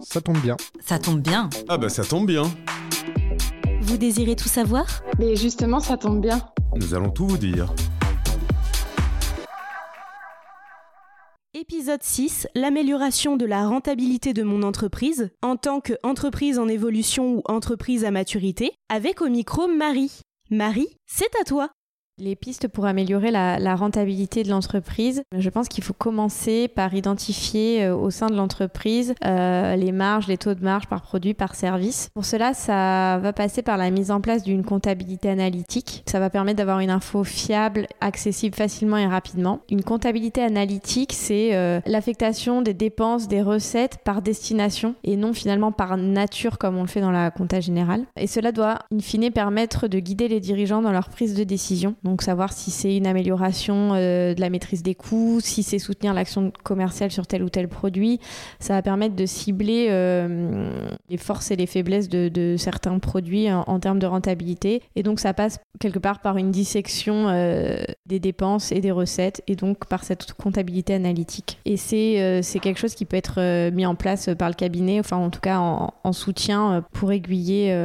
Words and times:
Ça 0.00 0.20
tombe 0.20 0.38
bien. 0.38 0.56
Ça 0.80 0.98
tombe 0.98 1.20
bien. 1.20 1.50
Ah 1.68 1.78
bah 1.78 1.88
ça 1.88 2.04
tombe 2.04 2.26
bien. 2.26 2.44
Vous 3.82 3.96
désirez 3.96 4.36
tout 4.36 4.48
savoir? 4.48 4.86
Mais 5.18 5.36
justement, 5.36 5.80
ça 5.80 5.96
tombe 5.96 6.20
bien. 6.20 6.40
Nous 6.76 6.94
allons 6.94 7.10
tout 7.10 7.26
vous 7.26 7.38
dire. 7.38 7.72
Épisode 11.54 12.02
6, 12.02 12.46
l'amélioration 12.54 13.36
de 13.36 13.44
la 13.44 13.66
rentabilité 13.66 14.32
de 14.32 14.42
mon 14.42 14.62
entreprise 14.62 15.30
en 15.42 15.56
tant 15.56 15.80
qu'entreprise 15.80 16.58
en 16.58 16.68
évolution 16.68 17.36
ou 17.36 17.42
entreprise 17.46 18.04
à 18.04 18.10
maturité, 18.10 18.72
avec 18.88 19.22
au 19.22 19.28
micro 19.28 19.66
Marie. 19.66 20.20
Marie, 20.50 20.88
c'est 21.06 21.34
à 21.40 21.44
toi. 21.44 21.70
Les 22.20 22.34
pistes 22.34 22.66
pour 22.66 22.84
améliorer 22.86 23.30
la, 23.30 23.76
rentabilité 23.76 24.42
de 24.42 24.48
l'entreprise, 24.48 25.22
je 25.36 25.50
pense 25.50 25.68
qu'il 25.68 25.84
faut 25.84 25.92
commencer 25.92 26.66
par 26.66 26.94
identifier 26.94 27.84
euh, 27.84 27.94
au 27.94 28.10
sein 28.10 28.26
de 28.26 28.34
l'entreprise 28.34 29.14
euh, 29.24 29.76
les 29.76 29.92
marges, 29.92 30.26
les 30.26 30.36
taux 30.36 30.54
de 30.54 30.64
marge 30.64 30.88
par 30.88 31.02
produit, 31.02 31.32
par 31.32 31.54
service. 31.54 32.10
Pour 32.14 32.24
cela, 32.24 32.54
ça 32.54 33.18
va 33.18 33.32
passer 33.32 33.62
par 33.62 33.76
la 33.76 33.90
mise 33.90 34.10
en 34.10 34.20
place 34.20 34.42
d'une 34.42 34.64
comptabilité 34.64 35.28
analytique. 35.28 36.02
Ça 36.06 36.18
va 36.18 36.28
permettre 36.28 36.56
d'avoir 36.56 36.80
une 36.80 36.90
info 36.90 37.22
fiable, 37.22 37.86
accessible 38.00 38.56
facilement 38.56 38.96
et 38.96 39.06
rapidement. 39.06 39.60
Une 39.70 39.84
comptabilité 39.84 40.42
analytique, 40.42 41.12
c'est 41.12 41.54
euh, 41.54 41.80
l'affectation 41.86 42.62
des 42.62 42.74
dépenses, 42.74 43.28
des 43.28 43.42
recettes 43.42 43.98
par 44.04 44.22
destination 44.22 44.96
et 45.04 45.16
non 45.16 45.32
finalement 45.32 45.70
par 45.70 45.96
nature 45.96 46.58
comme 46.58 46.78
on 46.78 46.82
le 46.82 46.88
fait 46.88 47.00
dans 47.00 47.12
la 47.12 47.30
compta 47.30 47.60
générale. 47.60 48.06
Et 48.16 48.26
cela 48.26 48.50
doit, 48.50 48.80
in 48.92 48.98
fine, 48.98 49.30
permettre 49.30 49.86
de 49.86 50.00
guider 50.00 50.26
les 50.26 50.40
dirigeants 50.40 50.82
dans 50.82 50.92
leur 50.92 51.10
prise 51.10 51.34
de 51.34 51.44
décision. 51.44 51.94
Donc 52.08 52.22
savoir 52.22 52.54
si 52.54 52.70
c'est 52.70 52.96
une 52.96 53.06
amélioration 53.06 53.92
euh, 53.92 54.32
de 54.32 54.40
la 54.40 54.48
maîtrise 54.48 54.82
des 54.82 54.94
coûts, 54.94 55.40
si 55.42 55.62
c'est 55.62 55.78
soutenir 55.78 56.14
l'action 56.14 56.52
commerciale 56.62 57.10
sur 57.10 57.26
tel 57.26 57.42
ou 57.42 57.50
tel 57.50 57.68
produit. 57.68 58.18
Ça 58.60 58.72
va 58.72 58.80
permettre 58.80 59.14
de 59.14 59.26
cibler 59.26 59.88
euh, 59.90 60.88
les 61.10 61.18
forces 61.18 61.50
et 61.50 61.56
les 61.56 61.66
faiblesses 61.66 62.08
de, 62.08 62.54
certains 62.56 62.98
produits 62.98 63.52
en, 63.52 63.78
termes 63.78 63.98
de 63.98 64.06
rentabilité. 64.06 64.82
Et 64.96 65.02
donc 65.02 65.20
ça 65.20 65.34
passe 65.34 65.58
quelque 65.80 65.98
part 65.98 66.20
par 66.20 66.38
une 66.38 66.50
dissection 66.50 67.28
euh, 67.28 67.76
des 68.06 68.20
dépenses 68.20 68.72
et 68.72 68.80
des 68.80 68.90
recettes 68.90 69.42
et 69.46 69.54
donc 69.54 69.84
par 69.84 70.02
cette 70.02 70.32
comptabilité 70.32 70.94
analytique. 70.94 71.58
Et 71.66 71.76
c'est 71.76 72.42
quelque 72.62 72.78
chose 72.78 72.94
qui 72.94 73.04
peut 73.04 73.18
être 73.18 73.70
mis 73.70 73.84
en 73.84 73.96
place 73.96 74.30
par 74.38 74.48
le 74.48 74.54
cabinet, 74.54 74.98
enfin 74.98 75.18
en 75.18 75.28
tout 75.28 75.40
cas 75.40 75.58
en, 75.58 75.92
en 76.02 76.12
soutien 76.12 76.82
pour 76.92 77.12
aiguiller 77.12 77.76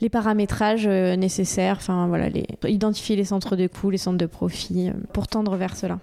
les 0.00 0.08
paramétrages 0.08 0.88
nécessaires, 0.88 1.76
enfin 1.76 2.08
voilà, 2.08 2.28
identifier 2.66 3.14
les 3.14 3.24
centres 3.24 3.54
de 3.54 3.67
les 3.90 3.98
centres 3.98 4.18
de 4.18 4.26
profit, 4.26 4.88
euh, 4.88 4.92
pour 5.12 5.28
tendre 5.28 5.56
vers 5.56 5.76
cela. 5.76 5.98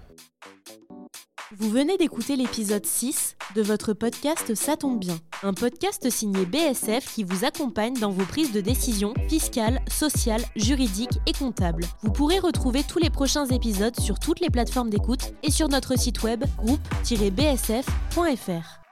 Vous 1.58 1.70
venez 1.70 1.96
d'écouter 1.96 2.34
l'épisode 2.34 2.84
6 2.84 3.36
de 3.54 3.62
votre 3.62 3.92
podcast 3.92 4.56
Ça 4.56 4.76
tombe 4.76 4.98
bien, 4.98 5.16
un 5.44 5.54
podcast 5.54 6.10
signé 6.10 6.44
BSF 6.44 7.14
qui 7.14 7.22
vous 7.22 7.44
accompagne 7.44 7.94
dans 7.94 8.10
vos 8.10 8.24
prises 8.24 8.50
de 8.52 8.60
décision 8.60 9.14
fiscales, 9.28 9.80
sociales, 9.88 10.42
juridiques 10.56 11.20
et 11.26 11.32
comptables. 11.32 11.84
Vous 12.02 12.10
pourrez 12.10 12.40
retrouver 12.40 12.82
tous 12.82 12.98
les 12.98 13.10
prochains 13.10 13.46
épisodes 13.46 13.94
sur 14.00 14.18
toutes 14.18 14.40
les 14.40 14.50
plateformes 14.50 14.90
d'écoute 14.90 15.34
et 15.44 15.52
sur 15.52 15.68
notre 15.68 15.96
site 15.96 16.24
web 16.24 16.44
groupe-bsf.fr. 16.58 18.85